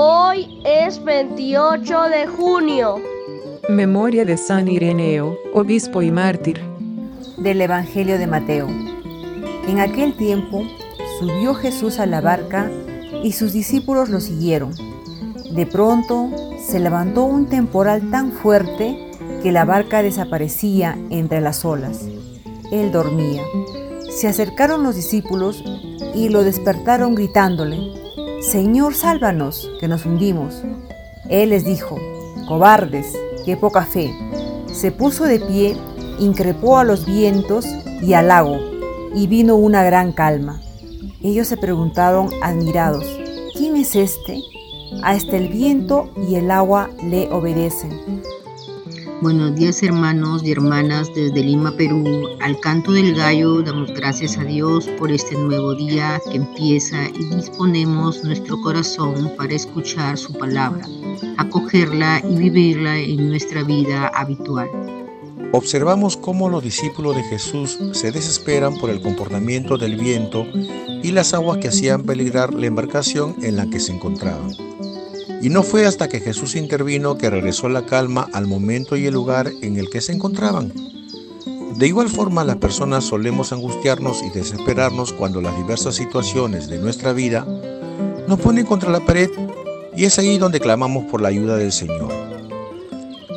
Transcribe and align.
Hoy 0.00 0.60
es 0.64 1.02
28 1.02 2.02
de 2.02 2.28
junio. 2.28 3.02
Memoria 3.68 4.24
de 4.24 4.36
San 4.36 4.68
Ireneo, 4.68 5.36
obispo 5.52 6.02
y 6.02 6.12
mártir. 6.12 6.60
Del 7.36 7.60
Evangelio 7.60 8.16
de 8.16 8.28
Mateo. 8.28 8.68
En 9.66 9.80
aquel 9.80 10.16
tiempo 10.16 10.62
subió 11.18 11.52
Jesús 11.52 11.98
a 11.98 12.06
la 12.06 12.20
barca 12.20 12.70
y 13.24 13.32
sus 13.32 13.52
discípulos 13.52 14.08
lo 14.08 14.20
siguieron. 14.20 14.72
De 15.50 15.66
pronto 15.66 16.30
se 16.64 16.78
levantó 16.78 17.24
un 17.24 17.46
temporal 17.46 18.08
tan 18.12 18.30
fuerte 18.30 19.10
que 19.42 19.50
la 19.50 19.64
barca 19.64 20.04
desaparecía 20.04 20.96
entre 21.10 21.40
las 21.40 21.64
olas. 21.64 22.06
Él 22.70 22.92
dormía. 22.92 23.42
Se 24.08 24.28
acercaron 24.28 24.84
los 24.84 24.94
discípulos 24.94 25.64
y 26.14 26.28
lo 26.28 26.44
despertaron 26.44 27.16
gritándole, 27.16 27.98
Señor, 28.40 28.94
sálvanos, 28.94 29.68
que 29.80 29.88
nos 29.88 30.06
hundimos. 30.06 30.62
Él 31.28 31.50
les 31.50 31.64
dijo, 31.64 31.96
cobardes, 32.46 33.12
qué 33.44 33.56
poca 33.56 33.84
fe. 33.84 34.14
Se 34.72 34.92
puso 34.92 35.24
de 35.24 35.40
pie, 35.40 35.76
increpó 36.20 36.78
a 36.78 36.84
los 36.84 37.04
vientos 37.04 37.66
y 38.00 38.12
al 38.12 38.28
lago, 38.28 38.56
y 39.12 39.26
vino 39.26 39.56
una 39.56 39.82
gran 39.82 40.12
calma. 40.12 40.60
Ellos 41.20 41.48
se 41.48 41.56
preguntaron 41.56 42.28
admirados, 42.40 43.04
¿quién 43.56 43.76
es 43.76 43.96
este? 43.96 44.40
A 45.02 45.16
este 45.16 45.36
el 45.36 45.48
viento 45.48 46.08
y 46.28 46.36
el 46.36 46.52
agua 46.52 46.90
le 47.02 47.28
obedecen. 47.32 48.22
Buenos 49.20 49.56
días 49.56 49.82
hermanos 49.82 50.44
y 50.44 50.52
hermanas 50.52 51.12
desde 51.12 51.42
Lima, 51.42 51.72
Perú. 51.76 52.28
Al 52.40 52.60
canto 52.60 52.92
del 52.92 53.16
gallo 53.16 53.62
damos 53.62 53.92
gracias 53.92 54.38
a 54.38 54.44
Dios 54.44 54.86
por 54.96 55.10
este 55.10 55.34
nuevo 55.36 55.74
día 55.74 56.20
que 56.30 56.36
empieza 56.36 57.08
y 57.08 57.24
disponemos 57.34 58.22
nuestro 58.22 58.60
corazón 58.62 59.32
para 59.36 59.54
escuchar 59.54 60.16
su 60.16 60.32
palabra, 60.34 60.86
acogerla 61.36 62.22
y 62.30 62.36
vivirla 62.36 62.96
en 62.96 63.28
nuestra 63.28 63.64
vida 63.64 64.06
habitual. 64.14 64.70
Observamos 65.50 66.16
cómo 66.16 66.48
los 66.48 66.62
discípulos 66.62 67.16
de 67.16 67.24
Jesús 67.24 67.76
se 67.92 68.12
desesperan 68.12 68.76
por 68.76 68.88
el 68.88 69.00
comportamiento 69.00 69.78
del 69.78 69.96
viento 69.96 70.46
y 71.02 71.10
las 71.10 71.34
aguas 71.34 71.58
que 71.58 71.68
hacían 71.68 72.04
peligrar 72.04 72.54
la 72.54 72.66
embarcación 72.66 73.34
en 73.42 73.56
la 73.56 73.68
que 73.68 73.80
se 73.80 73.92
encontraban. 73.92 74.52
Y 75.40 75.50
no 75.50 75.62
fue 75.62 75.86
hasta 75.86 76.08
que 76.08 76.20
Jesús 76.20 76.56
intervino 76.56 77.16
que 77.16 77.30
regresó 77.30 77.68
la 77.68 77.86
calma 77.86 78.28
al 78.32 78.46
momento 78.46 78.96
y 78.96 79.06
el 79.06 79.14
lugar 79.14 79.50
en 79.62 79.76
el 79.76 79.88
que 79.88 80.00
se 80.00 80.12
encontraban. 80.12 80.72
De 81.76 81.86
igual 81.86 82.08
forma, 82.08 82.42
las 82.42 82.56
personas 82.56 83.04
solemos 83.04 83.52
angustiarnos 83.52 84.22
y 84.24 84.30
desesperarnos 84.30 85.12
cuando 85.12 85.40
las 85.40 85.56
diversas 85.56 85.94
situaciones 85.94 86.68
de 86.68 86.78
nuestra 86.78 87.12
vida 87.12 87.46
nos 88.26 88.40
ponen 88.40 88.66
contra 88.66 88.90
la 88.90 89.04
pared 89.06 89.30
y 89.96 90.04
es 90.04 90.18
ahí 90.18 90.38
donde 90.38 90.58
clamamos 90.58 91.04
por 91.04 91.20
la 91.20 91.28
ayuda 91.28 91.56
del 91.56 91.70
Señor. 91.70 92.12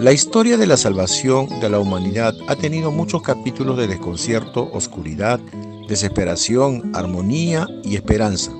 La 0.00 0.12
historia 0.12 0.56
de 0.56 0.66
la 0.66 0.78
salvación 0.78 1.60
de 1.60 1.68
la 1.68 1.78
humanidad 1.78 2.34
ha 2.48 2.56
tenido 2.56 2.90
muchos 2.90 3.20
capítulos 3.20 3.76
de 3.76 3.86
desconcierto, 3.86 4.70
oscuridad, 4.72 5.38
desesperación, 5.86 6.92
armonía 6.94 7.68
y 7.84 7.96
esperanza. 7.96 8.50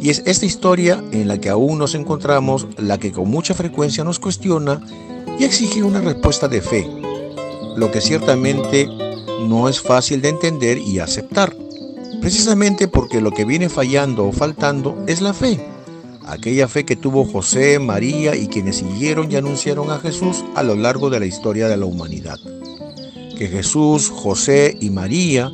Y 0.00 0.10
es 0.10 0.22
esta 0.26 0.46
historia 0.46 1.02
en 1.12 1.26
la 1.28 1.40
que 1.40 1.48
aún 1.48 1.78
nos 1.78 1.94
encontramos 1.94 2.66
la 2.76 2.98
que 2.98 3.12
con 3.12 3.28
mucha 3.28 3.54
frecuencia 3.54 4.04
nos 4.04 4.18
cuestiona 4.18 4.80
y 5.38 5.44
exige 5.44 5.82
una 5.82 6.00
respuesta 6.00 6.48
de 6.48 6.60
fe, 6.60 6.86
lo 7.76 7.90
que 7.90 8.00
ciertamente 8.00 8.88
no 9.46 9.68
es 9.68 9.80
fácil 9.80 10.20
de 10.20 10.28
entender 10.28 10.78
y 10.78 10.98
aceptar, 10.98 11.54
precisamente 12.20 12.88
porque 12.88 13.20
lo 13.20 13.32
que 13.32 13.44
viene 13.44 13.68
fallando 13.68 14.26
o 14.26 14.32
faltando 14.32 14.96
es 15.06 15.20
la 15.20 15.32
fe, 15.32 15.60
aquella 16.26 16.68
fe 16.68 16.84
que 16.84 16.96
tuvo 16.96 17.24
José, 17.24 17.78
María 17.78 18.36
y 18.36 18.48
quienes 18.48 18.76
siguieron 18.76 19.30
y 19.30 19.36
anunciaron 19.36 19.90
a 19.90 19.98
Jesús 19.98 20.44
a 20.54 20.62
lo 20.62 20.74
largo 20.76 21.10
de 21.10 21.20
la 21.20 21.26
historia 21.26 21.68
de 21.68 21.76
la 21.76 21.86
humanidad. 21.86 22.38
Que 23.36 23.48
Jesús, 23.48 24.10
José 24.10 24.76
y 24.80 24.90
María 24.90 25.52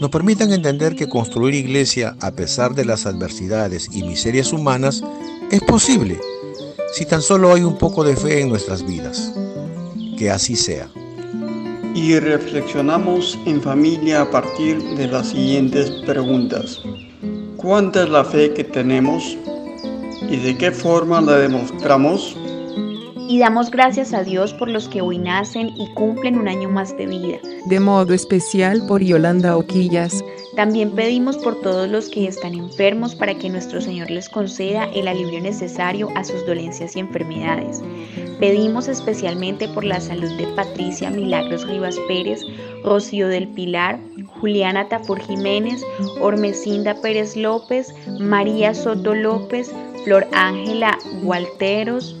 nos 0.00 0.10
permitan 0.10 0.52
entender 0.52 0.94
que 0.94 1.08
construir 1.08 1.54
iglesia 1.54 2.16
a 2.20 2.30
pesar 2.30 2.74
de 2.74 2.84
las 2.84 3.06
adversidades 3.06 3.88
y 3.92 4.02
miserias 4.02 4.52
humanas 4.52 5.02
es 5.50 5.60
posible 5.62 6.20
si 6.92 7.04
tan 7.04 7.22
solo 7.22 7.52
hay 7.52 7.62
un 7.62 7.76
poco 7.76 8.04
de 8.04 8.16
fe 8.16 8.40
en 8.40 8.48
nuestras 8.48 8.86
vidas. 8.86 9.32
Que 10.16 10.30
así 10.30 10.56
sea. 10.56 10.88
Y 11.94 12.18
reflexionamos 12.18 13.38
en 13.46 13.60
familia 13.60 14.22
a 14.22 14.30
partir 14.30 14.82
de 14.96 15.08
las 15.08 15.28
siguientes 15.28 15.90
preguntas. 16.06 16.80
¿Cuánta 17.56 18.04
es 18.04 18.10
la 18.10 18.24
fe 18.24 18.52
que 18.52 18.64
tenemos 18.64 19.36
y 20.30 20.36
de 20.36 20.56
qué 20.56 20.70
forma 20.70 21.20
la 21.20 21.38
demostramos? 21.38 22.36
Y 23.28 23.38
damos 23.38 23.70
gracias 23.70 24.14
a 24.14 24.24
Dios 24.24 24.54
por 24.54 24.70
los 24.70 24.88
que 24.88 25.02
hoy 25.02 25.18
nacen 25.18 25.68
y 25.76 25.86
cumplen 25.92 26.38
un 26.38 26.48
año 26.48 26.70
más 26.70 26.96
de 26.96 27.06
vida. 27.06 27.38
De 27.66 27.78
modo 27.78 28.14
especial 28.14 28.82
por 28.88 29.02
Yolanda 29.02 29.56
Oquillas. 29.56 30.24
También 30.56 30.90
pedimos 30.92 31.36
por 31.36 31.60
todos 31.60 31.88
los 31.88 32.08
que 32.08 32.26
están 32.26 32.54
enfermos 32.54 33.14
para 33.14 33.34
que 33.34 33.50
nuestro 33.50 33.80
Señor 33.80 34.10
les 34.10 34.28
conceda 34.28 34.84
el 34.94 35.06
alivio 35.06 35.40
necesario 35.40 36.08
a 36.16 36.24
sus 36.24 36.44
dolencias 36.46 36.96
y 36.96 37.00
enfermedades. 37.00 37.82
Pedimos 38.40 38.88
especialmente 38.88 39.68
por 39.68 39.84
la 39.84 40.00
salud 40.00 40.30
de 40.38 40.46
Patricia 40.56 41.10
Milagros 41.10 41.68
Rivas 41.68 41.96
Pérez, 42.08 42.40
Rocío 42.82 43.28
del 43.28 43.46
Pilar, 43.48 44.00
Juliana 44.40 44.88
Tafur 44.88 45.20
Jiménez, 45.20 45.82
Ormecinda 46.20 46.94
Pérez 47.02 47.36
López, 47.36 47.94
María 48.18 48.74
Soto 48.74 49.14
López, 49.14 49.70
Flor 50.04 50.26
Ángela 50.32 50.96
Gualteros, 51.22 52.17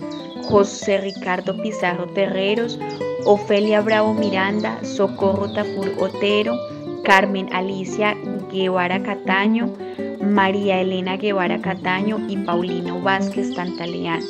José 0.48 0.98
Ricardo 0.98 1.54
Pizarro 1.60 2.06
Terreros, 2.06 2.78
Ofelia 3.26 3.82
Bravo 3.82 4.14
Miranda, 4.14 4.82
Socorro 4.82 5.52
Tafur 5.52 5.92
Otero, 5.98 6.58
Carmen 7.04 7.52
Alicia 7.52 8.16
Guevara 8.50 9.02
Cataño, 9.02 9.70
María 10.22 10.80
Elena 10.80 11.18
Guevara 11.18 11.60
Cataño 11.60 12.18
y 12.28 12.38
Paulino 12.38 13.00
Vázquez 13.02 13.54
Tantaleán. 13.54 14.22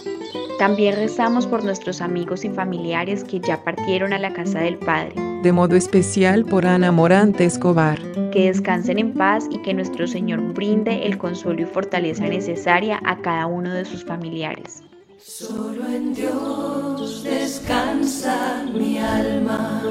También 0.59 0.97
rezamos 0.97 1.47
por 1.47 1.63
nuestros 1.63 2.01
amigos 2.01 2.45
y 2.45 2.49
familiares 2.49 3.23
que 3.23 3.39
ya 3.39 3.63
partieron 3.63 4.13
a 4.13 4.19
la 4.19 4.33
casa 4.33 4.59
del 4.59 4.77
Padre. 4.77 5.15
De 5.45 5.53
modo 5.53 5.77
especial 5.77 6.45
por 6.45 6.67
Ana 6.67 6.91
Morante 6.91 7.45
Escobar. 7.45 8.01
Que 8.33 8.49
descansen 8.49 8.99
en 8.99 9.15
paz 9.15 9.47
y 9.53 9.63
que 9.63 9.73
nuestro 9.73 10.09
Señor 10.09 10.41
brinde 10.53 11.07
el 11.07 11.17
consuelo 11.17 11.63
y 11.63 11.67
fortaleza 11.67 12.27
necesaria 12.27 13.01
a 13.05 13.19
cada 13.19 13.47
uno 13.47 13.73
de 13.73 13.85
sus 13.85 14.05
familiares. 14.05 14.83
Solo 15.21 15.85
en 15.89 16.15
Dios 16.15 17.25
descansa 17.25 18.63
mi 18.73 18.99
alma, 19.01 19.83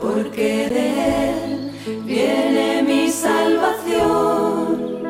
porque 0.00 0.68
de 0.68 1.30
Él 1.30 1.72
viene 2.04 2.82
mi 2.84 3.10
salvación. 3.10 5.02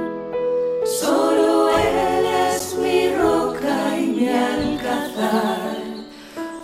Solo 0.86 1.68
Él 1.68 2.24
es 2.48 2.74
mi 2.78 3.14
roca 3.14 3.98
y 3.98 4.06
mi 4.06 4.28
alcázar, 4.28 5.76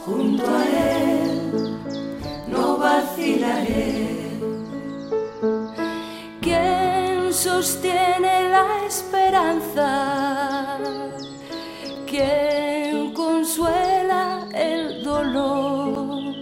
junto 0.07 0.47
a 0.47 0.65
Él 0.65 1.79
no 2.49 2.79
vacilaré. 2.79 4.17
¿Quién 6.41 7.35
sostiene 7.35 8.49
la 8.49 8.87
esperanza? 8.87 10.79
¿Quién 12.17 13.13
consuela 13.13 14.49
el 14.55 15.05
dolor? 15.05 16.35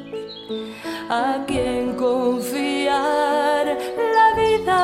¿A 1.11 1.45
quién 1.49 1.97
confiar 1.97 3.67
la 4.17 4.29
vida? 4.41 4.83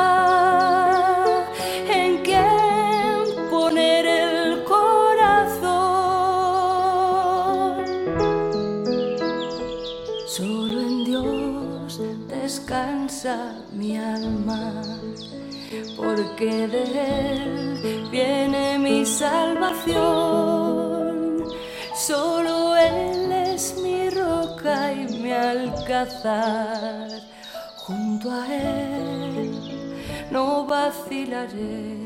¿En 1.89 2.19
quién 2.25 3.49
poner 3.49 4.05
el 4.05 4.65
corazón? 4.65 5.71
Solo 10.27 10.81
en 10.81 11.05
Dios 11.05 12.01
descansa 12.27 13.55
mi 13.73 13.97
alma, 13.97 14.83
porque 15.97 16.67
de 16.67 16.83
Él 17.31 18.09
viene 18.11 18.77
mi 18.81 19.07
salvación. 19.07 20.50
Mi 24.63 25.33
alcázar. 25.33 27.09
Junto 27.77 28.31
a 28.31 28.47
Él 28.47 29.51
no 30.31 30.67
vacilaré. 30.67 31.97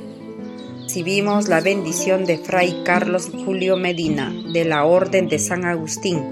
Recibimos 0.83 1.49
la 1.49 1.61
bendición 1.61 2.25
de 2.25 2.39
Fray 2.39 2.83
Carlos 2.85 3.31
Julio 3.45 3.77
Medina, 3.77 4.33
de 4.53 4.65
la 4.65 4.85
Orden 4.85 5.29
de 5.29 5.39
San 5.41 5.65
Agustín. 5.65 6.23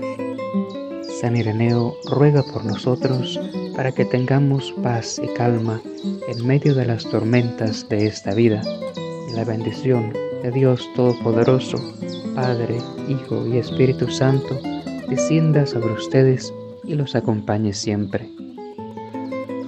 San 1.20 1.36
Ireneo 1.36 1.96
ruega 2.08 2.44
por 2.44 2.64
nosotros 2.64 3.40
para 3.74 3.92
que 3.92 4.04
tengamos 4.04 4.72
paz 4.82 5.20
y 5.22 5.26
calma 5.34 5.80
en 6.28 6.46
medio 6.46 6.74
de 6.74 6.86
las 6.86 7.04
tormentas 7.04 7.88
de 7.88 8.06
esta 8.06 8.34
vida. 8.34 8.62
Y 9.28 9.34
la 9.34 9.44
bendición 9.44 10.12
de 10.42 10.52
Dios 10.52 10.88
Todopoderoso, 10.94 11.78
Padre, 12.34 12.76
Hijo 13.08 13.46
y 13.46 13.58
Espíritu 13.58 14.08
Santo, 14.10 14.60
descienda 15.12 15.66
sobre 15.66 15.92
ustedes 15.92 16.54
y 16.84 16.94
los 16.94 17.14
acompañe 17.14 17.74
siempre. 17.74 18.30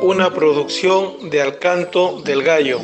Una 0.01 0.33
producción 0.33 1.29
de 1.31 1.43
Alcanto 1.43 2.23
del 2.23 2.43
Gallo. 2.43 2.81